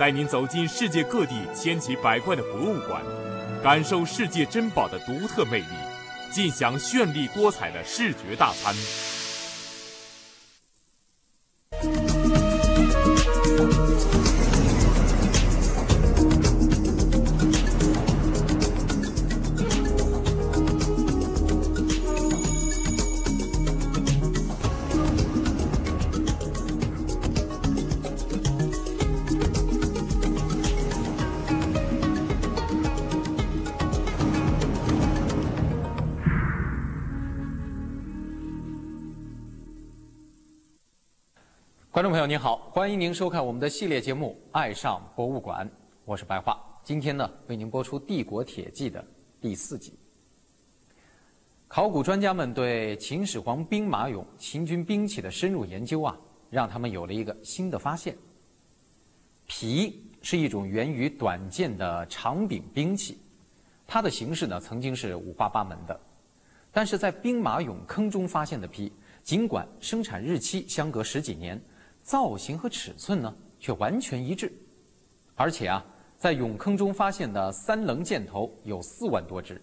[0.00, 3.02] 带您走进世界各地千奇百怪的博物馆，
[3.62, 5.66] 感受世界珍宝的独特魅力，
[6.30, 8.74] 尽享绚丽多彩的视觉大餐。
[42.00, 45.68] 观众朋友您好，欢迎您收看我们的系列节目《爱上博物馆》，
[46.06, 46.58] 我是白桦。
[46.82, 49.04] 今天呢，为您播出《帝国铁骑》的
[49.38, 49.92] 第四集。
[51.68, 56.16] 考古专家们对秦始皇兵马俑、秦军兵器的深入研究啊，
[56.48, 58.16] 让他们有了一个新的发现：
[59.46, 63.18] 皮是一种源于短剑的长柄兵器，
[63.86, 66.00] 它的形式呢曾经是五花八门的，
[66.72, 68.90] 但是在兵马俑坑中发现的皮，
[69.22, 71.60] 尽管生产日期相隔十几年。
[72.10, 74.52] 造型和尺寸呢，却完全一致，
[75.36, 75.84] 而且啊，
[76.18, 79.62] 在俑坑中发现的三棱箭头有四万多支，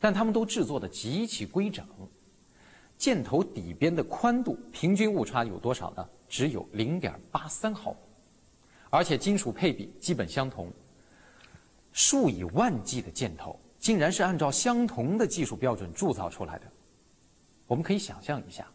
[0.00, 1.86] 但它们都制作的极其规整。
[2.98, 6.04] 箭头底边的宽度平均误差有多少呢？
[6.28, 7.98] 只有零点八三毫米，
[8.90, 10.68] 而且金属配比基本相同。
[11.92, 16.66] 数以万计的箭头，竟然是按照相同的技术标准铸造出来的。
[17.68, 18.66] 我们可以想象一下，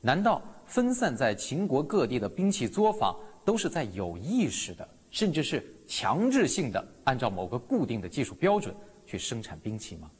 [0.00, 0.42] 难道？
[0.68, 8.76] 分散在秦国各地的兵器作坊，都是在有意识的，甚至是强制性的，按照某个固定的技术标准
[9.06, 10.10] 去生产兵器吗？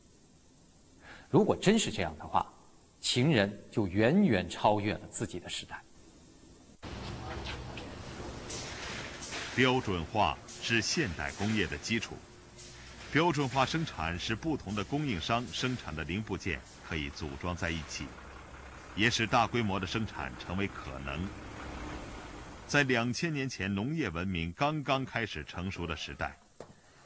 [1.29, 2.51] 如果真是这样的话，
[2.99, 5.83] 秦人就远远超越了自己的时代。
[9.55, 12.15] 标准化是现代工业的基础，
[13.13, 18.07] 标准化生产使不同的供应商生产的零部件可以组装在一起。
[18.99, 21.25] 也使大规模的生产成为可能。
[22.67, 26.37] 在两千年前农业文明刚刚开始成熟的时代，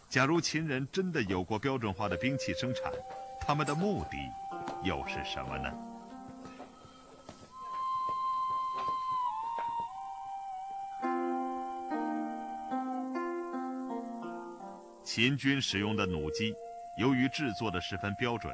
[0.09, 2.91] 假如秦人真的有过标准化的兵器生产，
[3.39, 4.17] 他们的目的
[4.83, 5.71] 又是什么呢？
[15.05, 16.55] 秦军使用的弩机，
[16.97, 18.51] 由于制作的十分标准，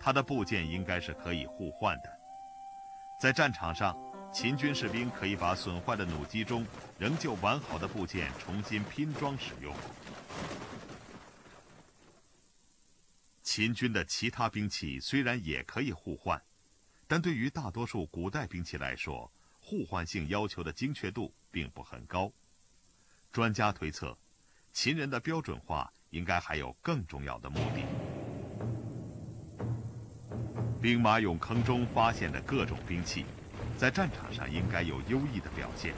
[0.00, 2.23] 它的部件应该是可以互换的。
[3.20, 3.96] 在战场上，
[4.32, 6.66] 秦军士兵可以把损坏的弩机中
[6.98, 9.74] 仍旧完好的部件重新拼装使用。
[13.42, 16.42] 秦军的其他兵器虽然也可以互换，
[17.06, 22.30] 但对于大多数古代兵器来说，互换性要求的精确度并不很高。
[23.30, 24.18] 专家推测，
[24.72, 27.84] 秦人的标准化应该还有更重要的目的。
[30.84, 33.24] 兵马俑坑中发现的各种兵器，
[33.78, 35.94] 在战场上应该有优异的表现，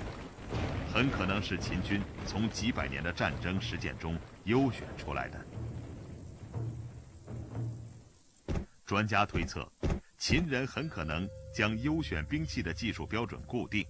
[0.95, 5.45] 很可能是秦军从几百年的战争实践中优选出来的。
[8.85, 9.69] 专家推测，
[10.19, 13.85] 秦人很可能将优选兵器的技术标准固定，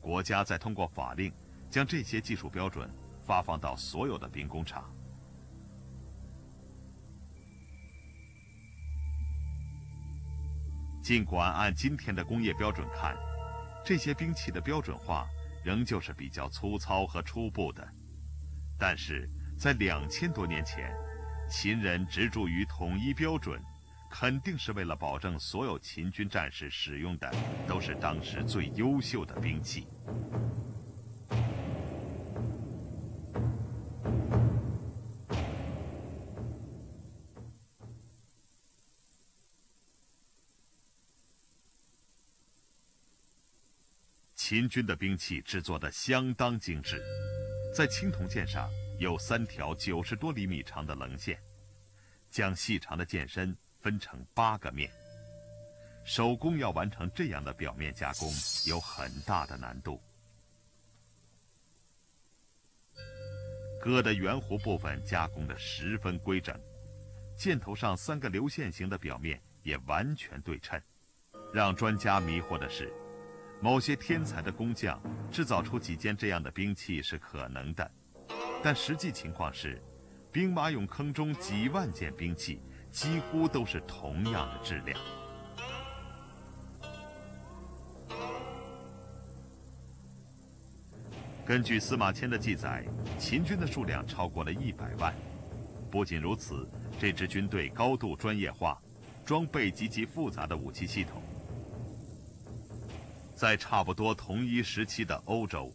[0.00, 1.32] 国家再通过法令
[1.70, 2.90] 将这些技术标准
[3.22, 4.92] 发放到所有的兵工厂。
[11.06, 13.16] 尽管按今天的工业标准看，
[13.84, 15.24] 这些兵器的标准化
[15.64, 17.88] 仍旧是比较粗糙和初步的，
[18.76, 20.92] 但是在两千多年前，
[21.48, 23.62] 秦人执着于统一标准，
[24.10, 27.32] 肯定是为了保证所有秦军战士使用的
[27.68, 29.86] 都是当时最优秀的兵器。
[44.56, 47.04] 秦军的兵器制作的相当精致，
[47.74, 51.38] 在青铜剑上有三条九十多厘米长的棱线，
[52.30, 54.90] 将细长的剑身分成八个面。
[56.06, 58.32] 手工要完成这样的表面加工，
[58.64, 60.00] 有很大的难度。
[63.78, 66.58] 戈的圆弧部分加工的十分规整，
[67.36, 70.80] 箭头上三个流线型的表面也完全对称。
[71.52, 72.90] 让专家迷惑的是。
[73.60, 75.00] 某些天才的工匠
[75.30, 77.90] 制造出几件这样的兵器是可能的，
[78.62, 79.82] 但实际情况是，
[80.30, 82.60] 兵马俑坑中几万件兵器
[82.90, 84.98] 几乎都是同样的质量。
[91.44, 92.84] 根据司马迁的记载，
[93.18, 95.14] 秦军的数量超过了一百万。
[95.90, 96.68] 不仅如此，
[96.98, 98.80] 这支军队高度专业化，
[99.24, 101.22] 装备极其复杂的武器系统。
[103.36, 105.70] 在差不多同一时期的欧洲，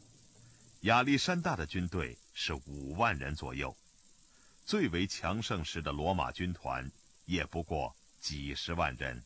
[0.81, 3.77] 亚历山大的军队是五万人左右，
[4.65, 6.91] 最为强盛时的罗马军团
[7.25, 9.21] 也不过几十万人。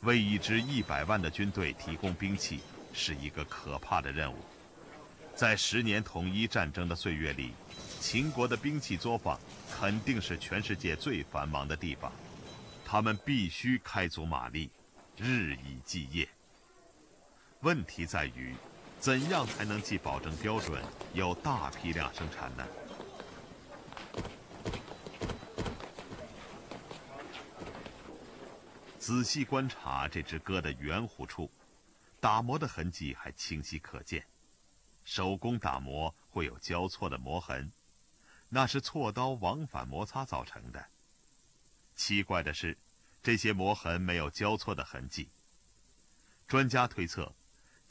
[0.00, 2.58] 为一支一百万的军队提供兵器，
[2.92, 4.36] 是一个可怕的任务。
[5.36, 7.52] 在十年统一战争的岁月里，
[8.00, 9.38] 秦国的兵器作坊
[9.70, 12.12] 肯定是全世界最繁忙的地方，
[12.84, 14.68] 他们必须开足马力，
[15.16, 16.28] 日以继夜。
[17.64, 18.54] 问题在于，
[19.00, 20.84] 怎样才能既保证标准，
[21.14, 22.66] 又大批量生产呢？
[28.98, 31.50] 仔细观察这只戈的圆弧处，
[32.20, 34.26] 打磨的痕迹还清晰可见。
[35.02, 37.72] 手工打磨会有交错的磨痕，
[38.50, 40.84] 那是锉刀往返摩擦造成的。
[41.96, 42.76] 奇怪的是，
[43.22, 45.30] 这些磨痕没有交错的痕迹。
[46.46, 47.32] 专家推测，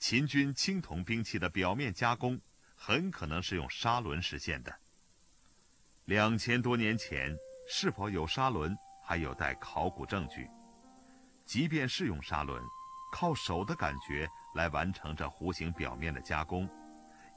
[0.06, 2.38] 秦军青铜兵器的表面加工
[2.76, 4.76] 很可能是用砂轮实现的。
[6.04, 7.34] 两千多年前，
[7.66, 10.50] 是否有砂轮还有待考古证据。
[11.46, 12.62] 即便是用砂轮，
[13.14, 16.70] 靠手的感觉来完成这弧形表面的加工。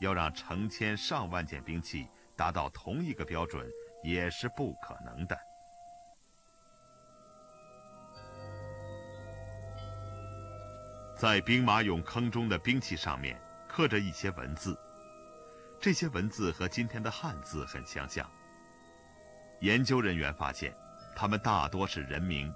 [0.01, 3.65] 要让成千上万件兵器达到同一个标准，
[4.03, 5.39] 也是不可能的。
[11.17, 14.79] 在兵马俑坑中的兵器上面刻着一些文字，
[15.81, 18.31] 这些文字和今天的汉字很相像。
[19.61, 20.77] 研究人员发现，
[21.17, 22.53] 他们大多是人名，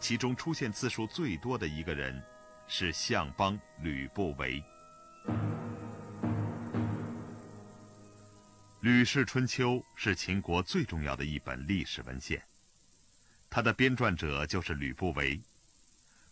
[0.00, 2.20] 其中出现字数最多的一个人
[2.66, 4.60] 是相邦吕不韦。
[8.80, 12.42] 《吕氏春秋》是秦国最重要的一本历史文献，
[13.48, 15.40] 它的编撰者就是吕不韦。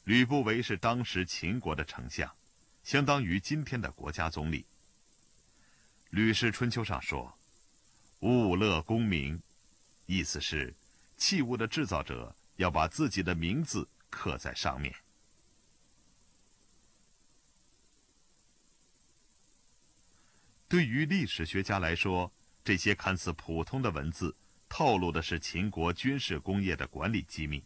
[0.08, 2.34] 吕不韦是当时秦国的丞相，
[2.82, 4.62] 相当于今天的国家总理。
[6.08, 7.36] 《吕氏春秋》上说
[8.20, 9.38] ：“物乐功名”，
[10.08, 10.74] 意思是
[11.18, 14.94] 器物的制造者要把自己的名字刻在上面。
[20.68, 22.32] 对于历史学家来说，
[22.64, 24.34] 这些看似普通的文字，
[24.70, 27.62] 透露的是秦国军事工业的管理机密。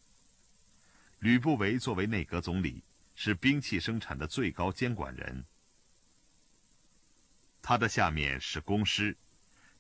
[1.22, 2.82] 吕不韦作为内阁总理，
[3.14, 5.44] 是兵器生产的最高监管人。
[7.62, 9.16] 他的下面是工师，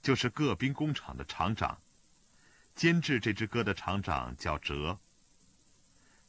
[0.00, 1.82] 就是各兵工厂的厂长。
[2.76, 5.00] 监制这支戈的厂长叫哲。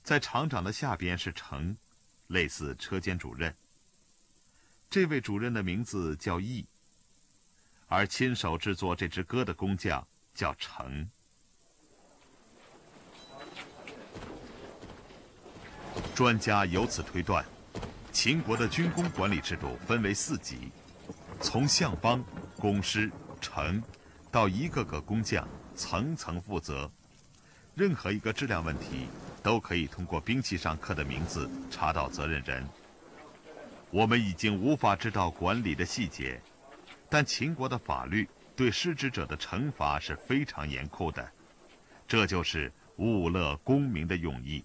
[0.02, 1.78] 在厂长的下边是程，
[2.26, 3.56] 类似车间主任。
[4.90, 6.66] 这位主任的名字叫义。
[7.86, 11.08] 而亲手制作这支戈的工匠叫程。
[16.16, 17.44] 专家由此推断，
[18.12, 20.72] 秦国的军工管理制度分为四级，
[21.42, 22.24] 从相邦、
[22.58, 23.12] 工师、
[23.42, 23.82] 程，
[24.32, 26.90] 到一个个工匠，层层负责。
[27.74, 29.08] 任何一个质量问题，
[29.42, 32.64] 都可以通过兵器上刻的名字查到责任人。
[33.90, 36.40] 我们已经无法知道管理的细节。
[37.10, 41.28] 但秦国的法律对失职者的惩罚是非常严酷的，
[42.08, 44.64] 这就是物乐功名的用意。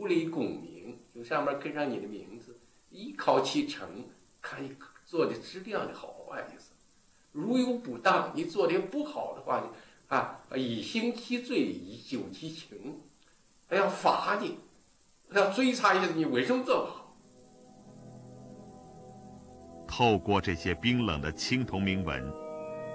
[0.00, 3.86] 说物类功名，就上面刻上你的名字，一考其成，
[4.40, 6.72] 看你做的质量的好坏意思。
[7.32, 9.68] 如有不当，你做的不好的话呢，
[10.08, 13.00] 啊，以刑其罪，以究其情，
[13.68, 14.58] 他要罚你，
[15.32, 17.14] 要追查一下你为什么做不好。
[19.86, 22.24] 透过这些冰冷的青铜铭文，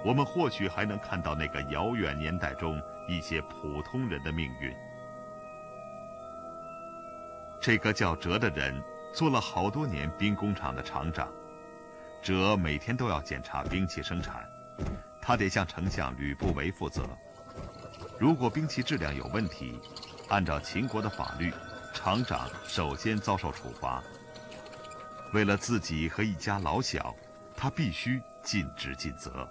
[0.04, 4.74] 我们或许还能看到那个遥远年代中一些普通人的命运。
[7.66, 8.80] 这个叫哲的人
[9.12, 11.28] 做了好多年兵工厂的厂长，
[12.22, 14.48] 哲每天都要检查兵器生产，
[15.20, 17.04] 他得向丞相吕不韦负责。
[18.20, 19.80] 如果兵器质量有问题，
[20.28, 21.52] 按照秦国的法律，
[21.92, 24.00] 厂长首先遭受处罚。
[25.32, 27.12] 为了自己和一家老小，
[27.56, 29.44] 他必须尽职尽责。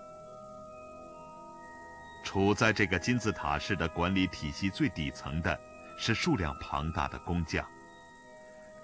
[2.24, 5.60] 处在这个金字塔式的管理体系最底层的，
[5.98, 7.62] 是数量庞大的工匠。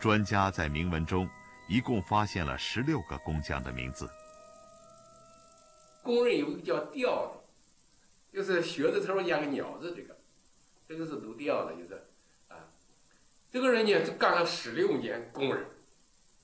[0.01, 1.29] 专家在铭文中
[1.69, 4.09] 一共发现了十六个工匠的名字。
[6.01, 10.17] 工人有一个叫吊的，就是靴子头养个鸟子，这个，
[10.89, 12.03] 这个是读吊的，就是
[12.47, 12.57] 啊，
[13.51, 15.63] 这个人呢是干了十六年工人。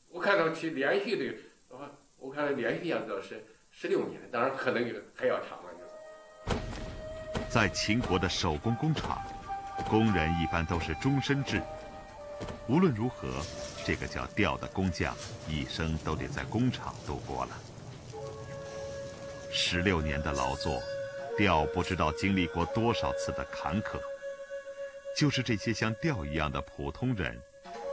[0.10, 1.36] 我看到去连续的，
[1.70, 5.64] 我我看连续养到是十六年，当然可能有还要长了。
[7.50, 9.20] 在秦国的手工工厂，
[9.90, 11.60] 工人一般都是终身制。
[12.68, 13.42] 无论如何，
[13.86, 15.16] 这个叫调的工匠
[15.48, 17.58] 一生都得在工厂度过了。
[19.52, 20.82] 十六年的劳作，
[21.38, 24.00] 调不知道经历过多少次的坎坷。
[25.16, 27.40] 就是这些像调一样的普通人，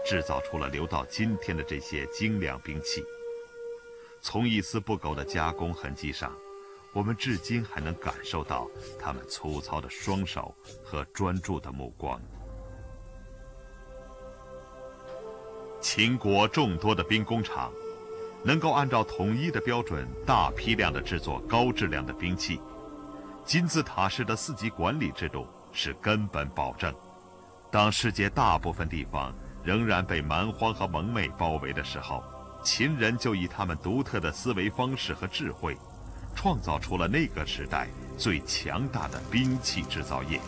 [0.04, 3.02] 制造出了留到今天的这些精良兵器。
[4.20, 6.32] 从一丝不苟的加工痕迹上。
[6.92, 8.70] 我们至今还能感受到
[9.00, 12.22] 他们粗糙的双手和专注的目光。
[15.84, 17.70] 秦国众多的兵工厂，
[18.42, 22.58] 能够按照统一的标准大批量的制作高质量的兵器。
[23.44, 26.92] 金字塔式的四级管理制度是根本保证。
[27.70, 29.30] 当世界大部分地方
[29.62, 32.24] 仍然被蛮荒和蒙昧包围的时候，
[32.64, 35.76] 秦人就以他们独特的思维方式和智慧。
[36.34, 40.40] 创造出了那个时代最强大的兵器制造业。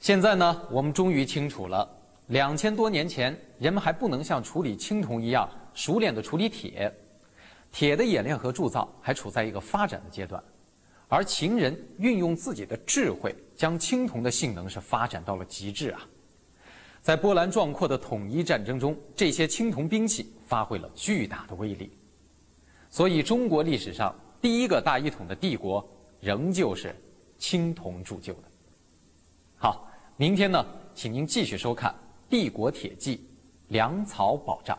[0.00, 1.88] 现在呢，我们终于清楚了，
[2.30, 6.92] 两千多年前，人们还不能像处理青铜一样熟练的处理铁，
[7.72, 10.40] 铁的冶炼和铸造还处在一个发展的阶段，
[11.08, 16.06] 而秦人运用自己的智慧，将青铜的性能是发展到了极致啊！
[17.02, 21.90] 在波澜壮阔的统一战争中，这些青铜兵器发挥了巨大的威力。
[22.90, 25.84] 所以，中国历史上第一个大一统的帝国，
[26.20, 26.94] 仍旧是
[27.38, 28.42] 青铜铸就的。
[29.56, 31.90] 好，明天呢，请您继续收看
[32.30, 33.16] 《帝国铁骑》，
[33.68, 34.78] 粮草保障。